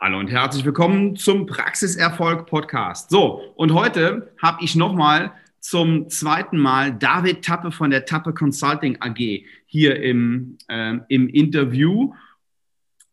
[0.00, 3.10] Hallo und herzlich willkommen zum Praxiserfolg Podcast.
[3.10, 8.98] So, und heute habe ich nochmal zum zweiten Mal David Tappe von der Tappe Consulting
[9.00, 12.14] AG hier im, äh, im Interview.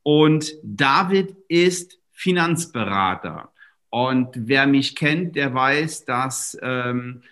[0.03, 3.51] Und David ist Finanzberater.
[3.89, 7.23] Und wer mich kennt, der weiß, dass, ähm,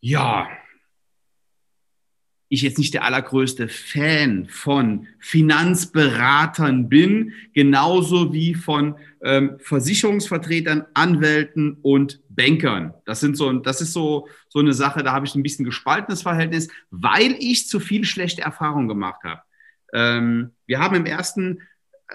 [0.00, 0.48] ja,
[2.48, 11.76] ich jetzt nicht der allergrößte Fan von Finanzberatern bin, genauso wie von ähm, Versicherungsvertretern, Anwälten
[11.82, 12.94] und Bankern.
[13.04, 16.22] Das sind so, das ist so, so eine Sache, da habe ich ein bisschen gespaltenes
[16.22, 19.42] Verhältnis, weil ich zu viel schlechte Erfahrungen gemacht habe.
[19.92, 21.60] Ähm, wir haben im ersten,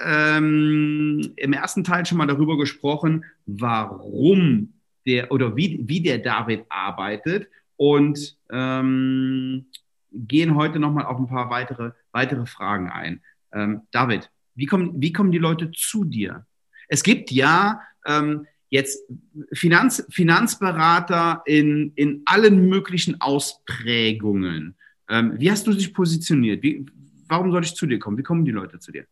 [0.04, 4.74] ähm, im ersten Teil schon mal darüber gesprochen, warum
[5.06, 9.66] der oder wie, wie der David arbeitet und ähm,
[10.14, 13.22] gehen heute nochmal auf ein paar weitere, weitere Fragen ein.
[13.52, 16.46] Ähm, David, wie kommen, wie kommen die Leute zu dir?
[16.88, 19.04] Es gibt ja ähm, jetzt
[19.52, 24.76] Finanz, Finanzberater in, in allen möglichen Ausprägungen.
[25.10, 26.64] Ähm, wie hast du dich positioniert?
[26.64, 26.86] Wie,
[27.28, 28.18] warum soll ich zu dir kommen?
[28.18, 29.06] Wie kommen die Leute zu dir?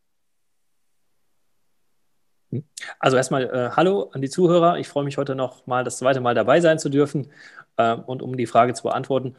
[2.99, 4.77] Also erstmal äh, Hallo an die Zuhörer.
[4.77, 7.31] Ich freue mich heute noch mal das zweite Mal dabei sein zu dürfen
[7.77, 9.35] äh, und um die Frage zu beantworten.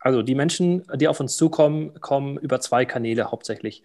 [0.00, 3.82] Also die Menschen, die auf uns zukommen, kommen über zwei Kanäle hauptsächlich.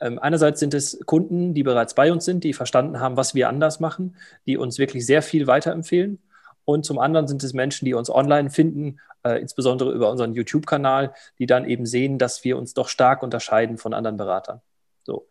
[0.00, 3.48] Ähm, einerseits sind es Kunden, die bereits bei uns sind, die verstanden haben, was wir
[3.48, 6.20] anders machen, die uns wirklich sehr viel weiterempfehlen.
[6.64, 11.14] Und zum anderen sind es Menschen, die uns online finden, äh, insbesondere über unseren YouTube-Kanal,
[11.38, 14.60] die dann eben sehen, dass wir uns doch stark unterscheiden von anderen Beratern.
[15.04, 15.26] So.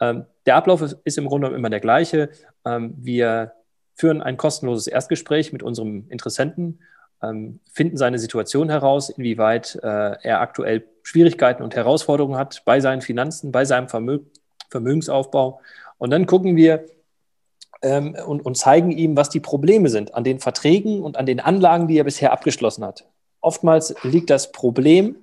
[0.00, 2.30] Ähm, der Ablauf ist, ist, im Grunde immer der gleiche.
[2.64, 3.52] Ähm, wir
[3.94, 6.80] führen ein kostenloses Erstgespräch mit unserem Interessenten
[7.20, 13.50] finden seine Situation heraus, inwieweit äh, er aktuell Schwierigkeiten und Herausforderungen hat bei seinen Finanzen,
[13.50, 14.20] bei seinem Vermö
[14.70, 15.60] Vermögensaufbau.
[15.96, 16.84] Und dann gucken wir
[17.80, 21.40] ähm, und, und zeigen ihm, was die Probleme sind an den Verträgen und an den
[21.40, 23.06] Anlagen, die er bisher abgeschlossen hat.
[23.40, 25.16] Oftmals liegt das Problem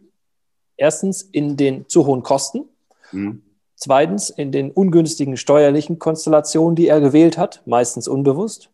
[0.77, 2.65] erstens in den zu hohen Kosten,
[3.11, 3.43] mhm.
[3.75, 8.69] zweitens in den ungünstigen steuerlichen Konstellationen, die er gewählt hat, meistens unbewusst.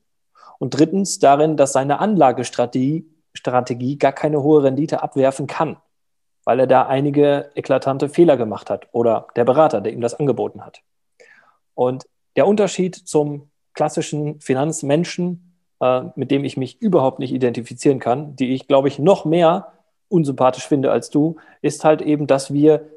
[0.60, 5.78] Und drittens darin, dass seine Anlagestrategie Strategie gar keine hohe Rendite abwerfen kann,
[6.44, 10.66] weil er da einige eklatante Fehler gemacht hat oder der Berater, der ihm das angeboten
[10.66, 10.82] hat.
[11.74, 12.06] Und
[12.36, 18.54] der Unterschied zum klassischen Finanzmenschen, äh, mit dem ich mich überhaupt nicht identifizieren kann, die
[18.54, 19.74] ich, glaube ich, noch mehr
[20.10, 22.90] unsympathisch finde als du, ist halt eben, dass wir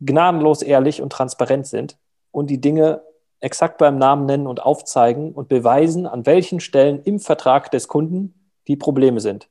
[0.00, 1.96] gnadenlos ehrlich und transparent sind
[2.32, 3.02] und die Dinge
[3.40, 8.50] exakt beim Namen nennen und aufzeigen und beweisen, an welchen Stellen im Vertrag des Kunden
[8.66, 9.48] die Probleme sind.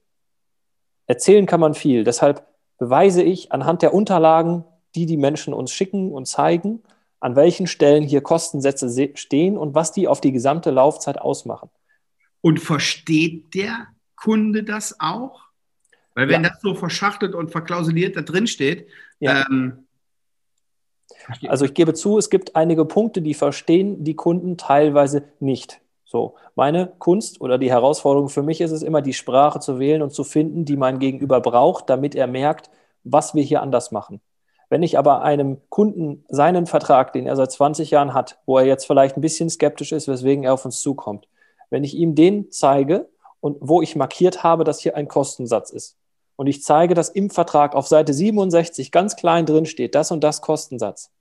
[1.08, 2.04] Erzählen kann man viel.
[2.04, 6.84] Deshalb beweise ich anhand der Unterlagen, die die Menschen uns schicken und zeigen,
[7.20, 11.70] an welchen Stellen hier Kostensätze stehen und was die auf die gesamte Laufzeit ausmachen.
[12.42, 15.46] Und versteht der Kunde das auch?
[16.14, 16.50] Weil wenn ja.
[16.50, 18.88] das so verschachtelt und verklausuliert da drin steht,
[19.20, 19.46] ja.
[19.50, 19.86] ähm,
[21.48, 25.82] also ich gebe zu, es gibt einige Punkte, die verstehen die Kunden teilweise nicht.
[26.06, 30.02] So, meine Kunst oder die Herausforderung für mich ist es immer, die Sprache zu wählen
[30.02, 32.70] und zu finden, die mein Gegenüber braucht, damit er merkt,
[33.04, 34.22] was wir hier anders machen.
[34.70, 38.66] Wenn ich aber einem Kunden seinen Vertrag, den er seit 20 Jahren hat, wo er
[38.66, 41.28] jetzt vielleicht ein bisschen skeptisch ist, weswegen er auf uns zukommt,
[41.70, 43.10] wenn ich ihm den zeige
[43.42, 45.98] und wo ich markiert habe, dass hier ein Kostensatz ist,
[46.36, 50.24] und ich zeige, dass im Vertrag auf Seite 67 ganz klein drin steht, das und
[50.24, 51.12] das Kostensatz.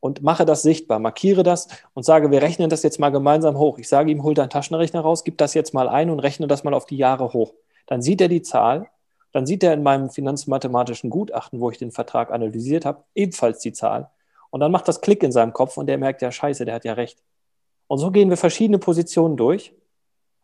[0.00, 3.78] Und mache das sichtbar, markiere das und sage, wir rechnen das jetzt mal gemeinsam hoch.
[3.78, 6.62] Ich sage ihm, hol deinen Taschenrechner raus, gib das jetzt mal ein und rechne das
[6.62, 7.54] mal auf die Jahre hoch.
[7.86, 8.88] Dann sieht er die Zahl,
[9.32, 13.72] dann sieht er in meinem finanzmathematischen Gutachten, wo ich den Vertrag analysiert habe, ebenfalls die
[13.72, 14.10] Zahl.
[14.50, 16.84] Und dann macht das Klick in seinem Kopf und der merkt, ja, scheiße, der hat
[16.84, 17.22] ja recht.
[17.88, 19.74] Und so gehen wir verschiedene Positionen durch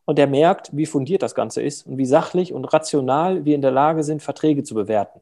[0.05, 3.63] und der merkt, wie fundiert das Ganze ist und wie sachlich und rational wir in
[3.63, 5.21] der Lage sind, Verträge zu bewerten.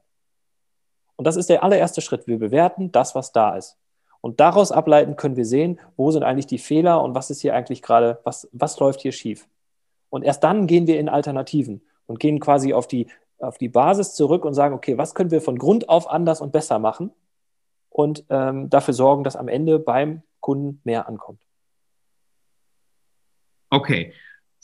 [1.17, 2.27] Und das ist der allererste Schritt.
[2.27, 3.77] Wir bewerten das, was da ist.
[4.23, 7.55] Und daraus ableiten können wir sehen, wo sind eigentlich die Fehler und was ist hier
[7.55, 9.49] eigentlich gerade, was, was läuft hier schief.
[10.11, 13.09] Und erst dann gehen wir in Alternativen und gehen quasi auf die,
[13.41, 16.53] auf die Basis zurück und sagen, okay, was können wir von Grund auf anders und
[16.53, 17.11] besser machen
[17.91, 21.43] und ähm, dafür sorgen, dass am Ende beim Kunden mehr ankommt.
[23.71, 24.13] Okay,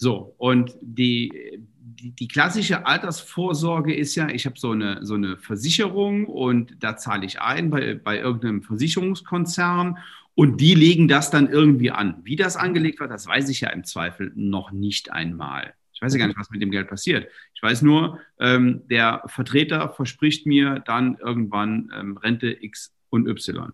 [0.00, 5.36] so, und die, die, die, klassische Altersvorsorge ist ja, ich habe so eine, so eine
[5.38, 9.98] Versicherung und da zahle ich ein bei, bei irgendeinem Versicherungskonzern
[10.36, 12.20] und die legen das dann irgendwie an.
[12.22, 15.74] Wie das angelegt wird, das weiß ich ja im Zweifel noch nicht einmal.
[15.92, 17.28] Ich weiß ja gar nicht, was mit dem Geld passiert.
[17.54, 23.72] Ich weiß nur, ähm, der Vertreter verspricht mir dann irgendwann ähm, Rente X und Y.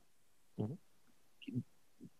[0.56, 0.78] Mhm.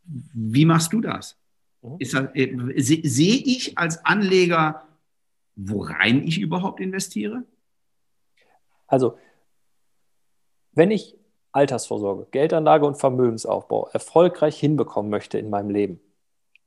[0.05, 1.39] Wie machst du das?
[1.85, 1.99] Mhm.
[2.01, 4.83] Äh, sehe ich als Anleger,
[5.55, 7.45] worein ich überhaupt investiere?
[8.87, 9.19] Also,
[10.73, 11.17] wenn ich
[11.53, 16.01] Altersvorsorge, Geldanlage und Vermögensaufbau erfolgreich hinbekommen möchte in meinem Leben,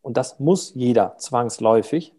[0.02, 2.14] und das muss jeder zwangsläufig,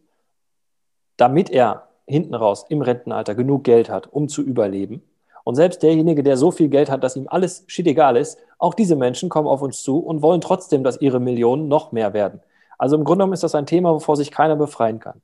[1.16, 5.02] damit er hinten raus im Rentenalter genug Geld hat, um zu überleben.
[5.44, 8.74] Und selbst derjenige, der so viel Geld hat, dass ihm alles shit egal ist, auch
[8.74, 12.40] diese Menschen kommen auf uns zu und wollen trotzdem, dass ihre Millionen noch mehr werden.
[12.78, 15.20] Also im Grunde genommen ist das ein Thema, wovor sich keiner befreien kann.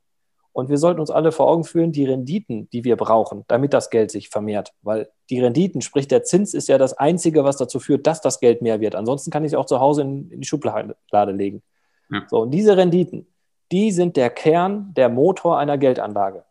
[0.52, 3.90] Und wir sollten uns alle vor Augen führen, die Renditen, die wir brauchen, damit das
[3.90, 4.72] Geld sich vermehrt.
[4.82, 8.38] Weil die Renditen, sprich der Zins, ist ja das Einzige, was dazu führt, dass das
[8.38, 8.94] Geld mehr wird.
[8.94, 10.94] Ansonsten kann ich es auch zu Hause in, in die Schublade
[11.32, 11.62] legen.
[12.08, 12.22] Ja.
[12.28, 13.26] So, und diese Renditen,
[13.72, 16.44] die sind der Kern, der Motor einer Geldanlage.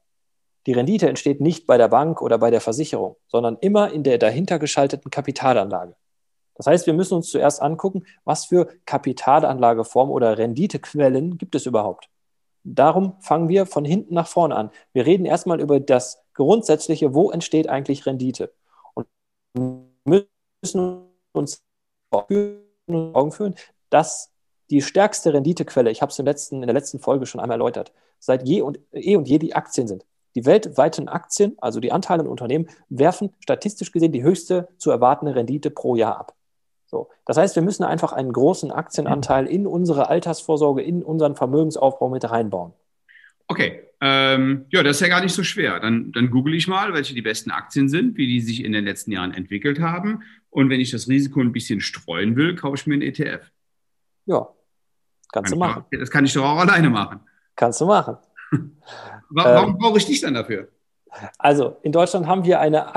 [0.65, 4.17] Die Rendite entsteht nicht bei der Bank oder bei der Versicherung, sondern immer in der
[4.17, 5.95] dahinter geschalteten Kapitalanlage.
[6.55, 12.09] Das heißt, wir müssen uns zuerst angucken, was für Kapitalanlageformen oder Renditequellen gibt es überhaupt.
[12.63, 14.69] Darum fangen wir von hinten nach vorne an.
[14.93, 18.53] Wir reden erstmal über das Grundsätzliche, wo entsteht eigentlich Rendite.
[18.93, 19.07] Und
[20.05, 21.63] müssen uns
[22.11, 23.55] Augen führen,
[23.89, 24.31] dass
[24.69, 28.61] die stärkste Renditequelle, ich habe es in der letzten Folge schon einmal erläutert, seit je
[28.61, 30.05] und, eh und je die Aktien sind.
[30.35, 35.35] Die weltweiten Aktien, also die Anteile an Unternehmen, werfen statistisch gesehen die höchste zu erwartende
[35.35, 36.33] Rendite pro Jahr ab.
[36.93, 37.09] So.
[37.25, 42.29] Das heißt, wir müssen einfach einen großen Aktienanteil in unsere Altersvorsorge, in unseren Vermögensaufbau mit
[42.29, 42.73] reinbauen.
[43.47, 45.79] Okay, ähm, ja, das ist ja gar nicht so schwer.
[45.79, 48.85] Dann, dann google ich mal, welche die besten Aktien sind, wie die sich in den
[48.85, 50.21] letzten Jahren entwickelt haben.
[50.51, 53.51] Und wenn ich das Risiko ein bisschen streuen will, kaufe ich mir einen ETF.
[54.27, 54.47] Ja,
[55.31, 55.85] kannst kann du machen.
[55.89, 57.21] das kann ich doch auch alleine machen.
[57.55, 58.17] Kannst du machen.
[59.29, 60.67] Warum ähm, brauche ich dich dann dafür?
[61.39, 62.93] Also in Deutschland haben wir eine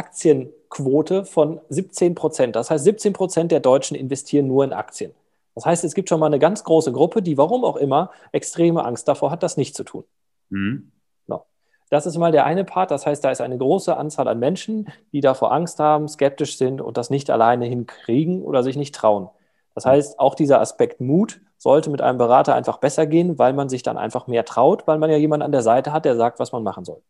[0.66, 2.56] Aktienquote von 17 Prozent.
[2.56, 5.12] Das heißt, 17 Prozent der Deutschen investieren nur in Aktien.
[5.54, 8.84] Das heißt, es gibt schon mal eine ganz große Gruppe, die warum auch immer extreme
[8.84, 10.04] Angst davor hat, das nicht zu tun.
[10.50, 10.92] Mhm.
[11.26, 11.46] No.
[11.88, 12.90] Das ist mal der eine Part.
[12.90, 16.80] Das heißt, da ist eine große Anzahl an Menschen, die davor Angst haben, skeptisch sind
[16.80, 19.30] und das nicht alleine hinkriegen oder sich nicht trauen.
[19.74, 23.68] Das heißt, auch dieser Aspekt Mut sollte mit einem Berater einfach besser gehen, weil man
[23.68, 26.38] sich dann einfach mehr traut, weil man ja jemanden an der Seite hat, der sagt,
[26.38, 27.02] was man machen soll.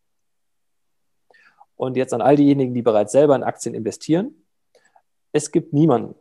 [1.77, 4.43] Und jetzt an all diejenigen, die bereits selber in Aktien investieren.
[5.31, 6.15] Es gibt niemanden,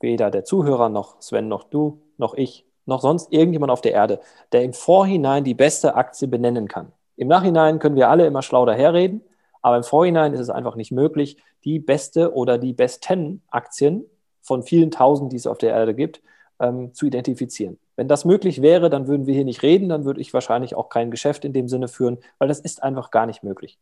[0.00, 4.20] weder der Zuhörer noch Sven noch du noch ich noch sonst irgendjemand auf der Erde,
[4.52, 6.92] der im Vorhinein die beste Aktie benennen kann.
[7.16, 9.22] Im Nachhinein können wir alle immer schlau daherreden,
[9.60, 14.04] aber im Vorhinein ist es einfach nicht möglich, die beste oder die besten Aktien
[14.40, 16.22] von vielen Tausend, die es auf der Erde gibt,
[16.60, 17.78] ähm, zu identifizieren.
[17.96, 20.88] Wenn das möglich wäre, dann würden wir hier nicht reden, dann würde ich wahrscheinlich auch
[20.88, 23.78] kein Geschäft in dem Sinne führen, weil das ist einfach gar nicht möglich.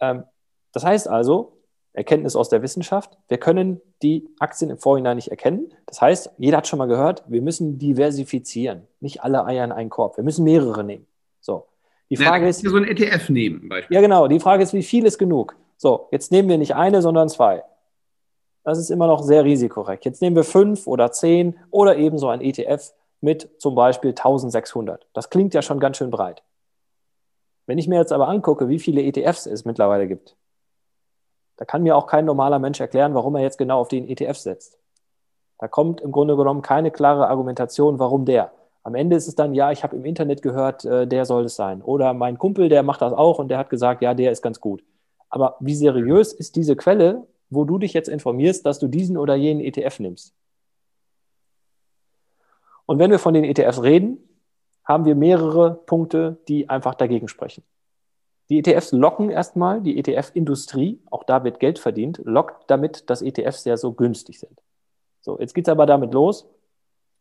[0.00, 0.06] So.
[0.06, 0.24] Ähm,
[0.72, 1.56] das heißt also,
[1.92, 5.72] Erkenntnis aus der Wissenschaft, wir können die Aktien im Vorhinein nicht erkennen.
[5.86, 8.86] Das heißt, jeder hat schon mal gehört, wir müssen diversifizieren.
[9.00, 10.16] Nicht alle Eier in einen Korb.
[10.16, 11.06] Wir müssen mehrere nehmen.
[11.40, 11.66] So.
[12.08, 12.60] Die Frage ja, ist.
[12.62, 13.94] so ein ETF nehmen, Beispiel.
[13.94, 14.28] Ja, genau.
[14.28, 15.56] Die Frage ist, wie viel ist genug?
[15.76, 17.64] So, jetzt nehmen wir nicht eine, sondern zwei
[18.64, 20.00] das ist immer noch sehr risikoreich.
[20.02, 25.06] Jetzt nehmen wir fünf oder zehn oder ebenso ein ETF mit zum Beispiel 1600.
[25.12, 26.42] Das klingt ja schon ganz schön breit.
[27.70, 30.36] Wenn ich mir jetzt aber angucke, wie viele ETFs es mittlerweile gibt,
[31.56, 34.36] da kann mir auch kein normaler Mensch erklären, warum er jetzt genau auf den ETF
[34.36, 34.76] setzt.
[35.58, 38.50] Da kommt im Grunde genommen keine klare Argumentation, warum der.
[38.82, 41.54] Am Ende ist es dann, ja, ich habe im Internet gehört, äh, der soll es
[41.54, 41.80] sein.
[41.80, 44.60] Oder mein Kumpel, der macht das auch und der hat gesagt, ja, der ist ganz
[44.60, 44.82] gut.
[45.28, 49.34] Aber wie seriös ist diese Quelle wo du dich jetzt informierst, dass du diesen oder
[49.34, 50.32] jenen ETF nimmst.
[52.86, 54.18] Und wenn wir von den ETFs reden,
[54.90, 57.64] haben wir mehrere Punkte, die einfach dagegen sprechen.
[58.48, 63.62] Die ETFs locken erstmal, die ETF-Industrie, auch da wird Geld verdient, lockt damit, dass ETFs
[63.62, 64.60] sehr so günstig sind.
[65.20, 66.48] So, jetzt geht es aber damit los,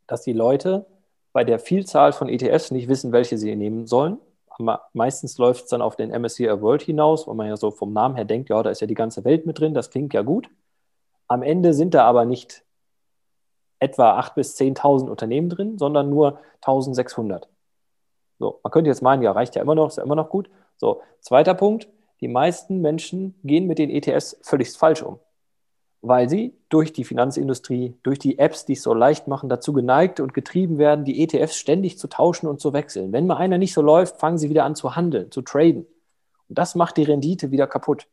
[0.07, 0.85] dass die Leute
[1.31, 4.17] bei der Vielzahl von ETFs nicht wissen, welche sie nehmen sollen
[4.93, 8.15] meistens läuft es dann auf den MSCI World hinaus, wo man ja so vom Namen
[8.15, 10.49] her denkt, ja, da ist ja die ganze Welt mit drin, das klingt ja gut.
[11.27, 12.63] Am Ende sind da aber nicht
[13.79, 17.43] etwa 8.000 bis 10.000 Unternehmen drin, sondern nur 1.600.
[18.39, 20.49] So, man könnte jetzt meinen, ja, reicht ja immer noch, ist ja immer noch gut.
[20.77, 21.89] So, zweiter Punkt,
[22.21, 25.19] die meisten Menschen gehen mit den ETFs völlig falsch um
[26.01, 30.19] weil sie durch die Finanzindustrie, durch die Apps, die es so leicht machen, dazu geneigt
[30.19, 33.11] und getrieben werden, die ETFs ständig zu tauschen und zu wechseln.
[33.11, 35.85] Wenn mal einer nicht so läuft, fangen sie wieder an zu handeln, zu traden.
[36.47, 38.07] Und das macht die Rendite wieder kaputt.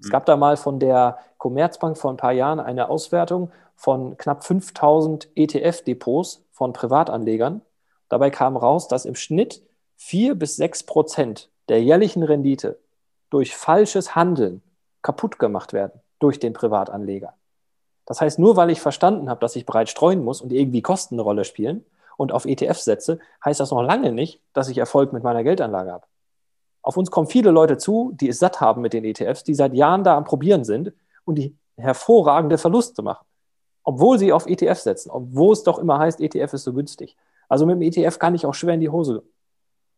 [0.00, 4.42] Es gab da mal von der Commerzbank vor ein paar Jahren eine Auswertung von knapp
[4.44, 7.60] 5000 ETF-Depots von Privatanlegern.
[8.12, 9.62] Dabei kam raus, dass im Schnitt
[9.96, 12.78] vier bis sechs Prozent der jährlichen Rendite
[13.30, 14.60] durch falsches Handeln
[15.00, 17.32] kaputt gemacht werden durch den Privatanleger.
[18.04, 21.14] Das heißt, nur weil ich verstanden habe, dass ich breit streuen muss und irgendwie Kosten
[21.14, 21.86] eine Rolle spielen
[22.18, 25.92] und auf ETFs setze, heißt das noch lange nicht, dass ich Erfolg mit meiner Geldanlage
[25.92, 26.06] habe.
[26.82, 29.72] Auf uns kommen viele Leute zu, die es satt haben mit den ETFs, die seit
[29.72, 30.92] Jahren da am Probieren sind
[31.24, 33.24] und die hervorragende Verluste machen,
[33.84, 37.16] obwohl sie auf ETFs setzen, obwohl es doch immer heißt, ETF ist so günstig.
[37.52, 39.24] Also mit dem ETF kann ich auch schwer in die Hose,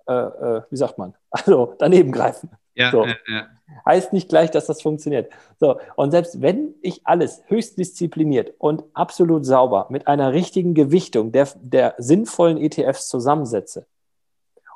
[0.09, 2.51] äh, äh, wie sagt man, also daneben greifen.
[2.75, 3.07] Ja, so.
[3.07, 3.47] ja, ja.
[3.87, 5.33] Heißt nicht gleich, dass das funktioniert.
[5.61, 11.31] So, und selbst wenn ich alles höchst diszipliniert und absolut sauber mit einer richtigen Gewichtung
[11.31, 13.87] der, der sinnvollen ETFs zusammensetze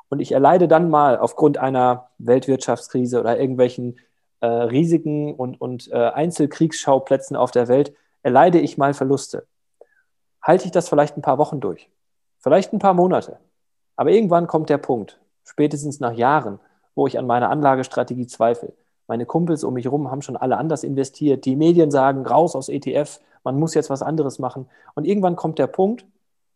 [0.07, 3.99] und ich erleide dann mal aufgrund einer Weltwirtschaftskrise oder irgendwelchen
[4.39, 7.93] äh, Risiken und, und äh, Einzelkriegsschauplätzen auf der Welt,
[8.23, 9.47] erleide ich mal Verluste.
[10.41, 11.89] Halte ich das vielleicht ein paar Wochen durch,
[12.39, 13.37] vielleicht ein paar Monate.
[13.95, 16.59] Aber irgendwann kommt der Punkt, spätestens nach Jahren,
[16.95, 18.73] wo ich an meiner Anlagestrategie zweifle.
[19.07, 21.45] Meine Kumpels um mich herum haben schon alle anders investiert.
[21.45, 24.69] Die Medien sagen, raus aus ETF, man muss jetzt was anderes machen.
[24.95, 26.05] Und irgendwann kommt der Punkt,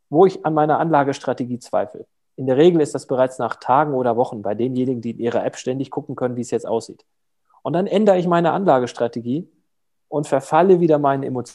[0.09, 2.05] wo ich an meiner Anlagestrategie zweifle.
[2.35, 5.45] In der Regel ist das bereits nach Tagen oder Wochen bei denjenigen, die in ihrer
[5.45, 7.05] App ständig gucken können, wie es jetzt aussieht.
[7.61, 9.49] Und dann ändere ich meine Anlagestrategie
[10.07, 11.53] und verfalle wieder meinen Emotionen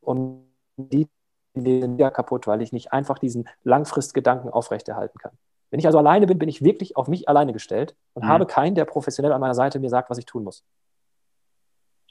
[0.00, 0.46] und
[0.76, 1.06] die
[1.62, 5.32] gehen wieder kaputt, weil ich nicht einfach diesen Langfristgedanken aufrechterhalten kann.
[5.70, 8.28] Wenn ich also alleine bin, bin ich wirklich auf mich alleine gestellt und mhm.
[8.28, 10.64] habe keinen, der professionell an meiner Seite mir sagt, was ich tun muss.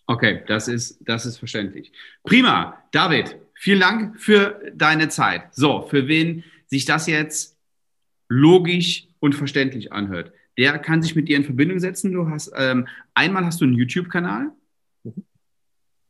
[0.06, 1.94] Okay, das ist, das ist verständlich.
[2.24, 2.78] Prima.
[2.92, 5.56] David, vielen Dank für deine Zeit.
[5.56, 7.58] So, für wen sich das jetzt
[8.28, 12.12] logisch und verständlich anhört, der kann sich mit dir in Verbindung setzen.
[12.12, 14.52] Du hast ähm, einmal hast du einen YouTube-Kanal.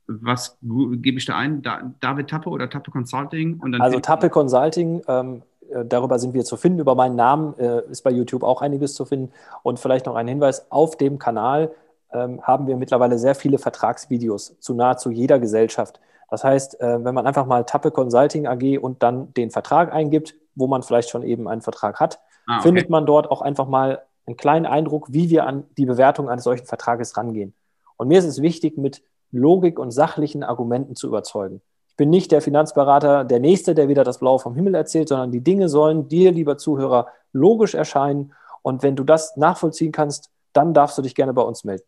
[0.08, 1.62] Was gebe ich da ein?
[1.62, 3.62] Da, David Tappe oder Tappe Consulting?
[3.80, 6.80] also Tappe Consulting ähm, äh, darüber sind wir zu finden.
[6.80, 9.32] Über meinen Namen äh, ist bei YouTube auch einiges zu finden.
[9.64, 11.72] Und vielleicht noch ein Hinweis, auf dem Kanal
[12.12, 16.00] ähm, haben wir mittlerweile sehr viele Vertragsvideos zu nahezu jeder Gesellschaft.
[16.30, 20.36] Das heißt, äh, wenn man einfach mal Tappe Consulting AG und dann den Vertrag eingibt,
[20.56, 22.64] wo man vielleicht schon eben einen Vertrag hat, ah, okay.
[22.64, 26.44] findet man dort auch einfach mal einen kleinen Eindruck, wie wir an die Bewertung eines
[26.44, 27.54] solchen Vertrages rangehen.
[27.98, 31.62] Und mir ist es wichtig, mit Logik und sachlichen Argumenten zu überzeugen.
[31.90, 35.32] Ich bin nicht der Finanzberater, der Nächste, der wieder das Blaue vom Himmel erzählt, sondern
[35.32, 38.34] die Dinge sollen dir, lieber Zuhörer, logisch erscheinen.
[38.62, 41.84] Und wenn du das nachvollziehen kannst, dann darfst du dich gerne bei uns melden.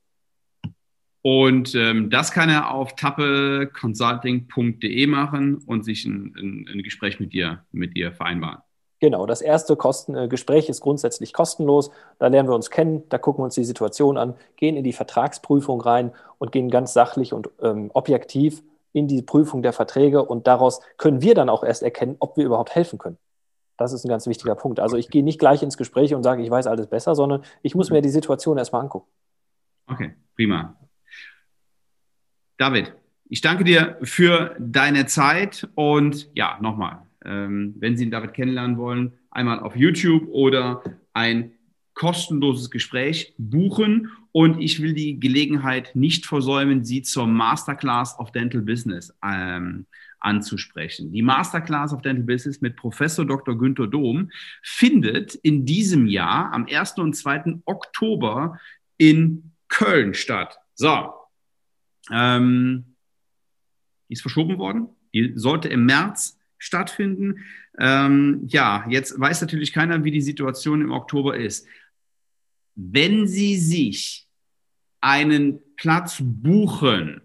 [1.22, 7.34] Und ähm, das kann er auf tappeconsulting.de machen und sich ein, ein, ein, Gespräch mit
[7.34, 8.60] dir, mit dir vereinbaren.
[9.06, 11.92] Genau, das erste Kosten, äh, Gespräch ist grundsätzlich kostenlos.
[12.18, 14.94] Da lernen wir uns kennen, da gucken wir uns die Situation an, gehen in die
[14.94, 20.48] Vertragsprüfung rein und gehen ganz sachlich und ähm, objektiv in die Prüfung der Verträge und
[20.48, 23.20] daraus können wir dann auch erst erkennen, ob wir überhaupt helfen können.
[23.78, 24.80] Das ist ein ganz wichtiger Punkt.
[24.80, 27.76] Also ich gehe nicht gleich ins Gespräch und sage, ich weiß alles besser, sondern ich
[27.76, 29.08] muss mir die Situation erstmal angucken.
[29.86, 30.76] Okay, prima.
[32.58, 32.92] David,
[33.26, 39.60] ich danke dir für deine Zeit und ja, nochmal, wenn Sie David kennenlernen wollen, einmal
[39.60, 41.52] auf YouTube oder ein
[41.94, 48.62] kostenloses Gespräch buchen und ich will die Gelegenheit nicht versäumen, Sie zur Masterclass of Dental
[48.62, 49.86] Business ähm,
[50.20, 51.12] anzusprechen.
[51.12, 53.58] Die Masterclass of Dental Business mit Professor Dr.
[53.58, 54.30] Günther Dom
[54.62, 56.98] findet in diesem Jahr am 1.
[56.98, 57.62] und 2.
[57.66, 58.60] Oktober
[58.98, 60.58] in Köln statt.
[60.74, 61.14] So,
[62.12, 62.96] ähm,
[64.10, 64.90] die ist verschoben worden.
[65.14, 67.46] Die sollte im März stattfinden.
[67.78, 71.68] Ähm, ja, jetzt weiß natürlich keiner, wie die Situation im Oktober ist
[72.76, 74.28] wenn Sie sich
[75.02, 77.22] einen Platz buchen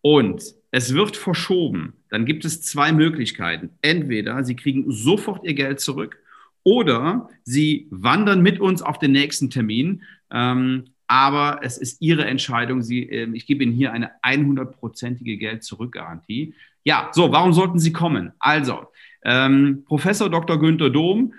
[0.00, 3.70] und es wird verschoben, dann gibt es zwei Möglichkeiten.
[3.82, 6.18] Entweder Sie kriegen sofort Ihr Geld zurück
[6.62, 10.02] oder Sie wandern mit uns auf den nächsten Termin.
[10.30, 12.82] Ähm, aber es ist Ihre Entscheidung.
[12.82, 16.54] Sie, äh, ich gebe Ihnen hier eine 100-prozentige Geld-Zurück-Garantie.
[16.84, 18.32] Ja, so, warum sollten Sie kommen?
[18.38, 18.86] Also,
[19.24, 20.58] ähm, Professor Dr.
[20.58, 21.34] Günther Dom,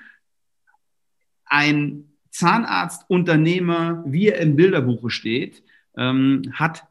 [1.45, 5.63] ein Zahnarzt, Unternehmer, wie er im Bilderbuche steht,
[5.97, 6.87] ähm, hat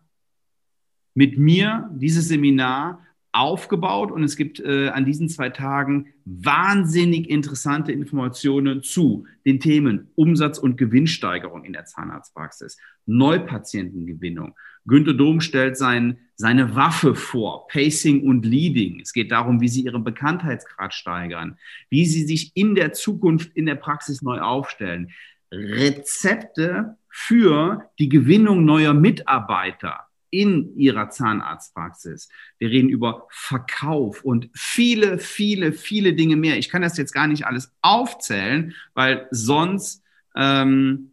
[1.14, 7.91] mit mir dieses Seminar aufgebaut und es gibt äh, an diesen zwei Tagen wahnsinnig interessante
[7.91, 14.55] Informationen zu den Themen Umsatz- und Gewinnsteigerung in der Zahnarztpraxis, Neupatientengewinnung.
[14.87, 19.01] Günter Dom stellt sein, seine Waffe vor, Pacing und Leading.
[19.01, 21.57] Es geht darum, wie Sie Ihren Bekanntheitsgrad steigern,
[21.89, 25.11] wie Sie sich in der Zukunft in der Praxis neu aufstellen,
[25.51, 32.29] Rezepte für die Gewinnung neuer Mitarbeiter in ihrer Zahnarztpraxis.
[32.59, 36.59] Wir reden über Verkauf und viele, viele, viele Dinge mehr.
[36.59, 40.03] Ich kann das jetzt gar nicht alles aufzählen, weil sonst
[40.35, 41.12] ähm,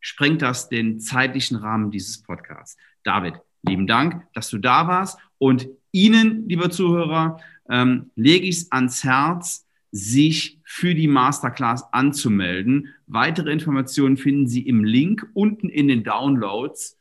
[0.00, 2.78] sprengt das den zeitlichen Rahmen dieses Podcasts.
[3.04, 8.72] David, lieben Dank, dass du da warst und Ihnen, lieber Zuhörer, ähm, lege ich es
[8.72, 12.94] ans Herz, sich für die Masterclass anzumelden.
[13.06, 16.96] Weitere Informationen finden Sie im Link unten in den Downloads.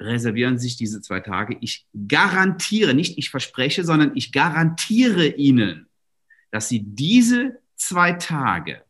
[0.00, 1.56] Reservieren sich diese zwei Tage.
[1.60, 5.88] Ich garantiere, nicht ich verspreche, sondern ich garantiere Ihnen,
[6.50, 8.82] dass Sie diese zwei Tage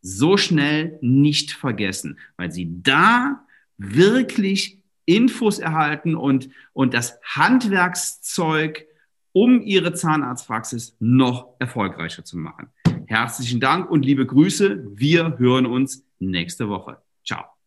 [0.00, 3.44] so schnell nicht vergessen, weil Sie da
[3.78, 8.86] wirklich Infos erhalten und, und das Handwerkszeug,
[9.32, 12.68] um Ihre Zahnarztpraxis noch erfolgreicher zu machen.
[13.06, 14.84] Herzlichen Dank und liebe Grüße.
[14.94, 16.98] Wir hören uns nächste Woche.
[17.24, 17.57] Ciao.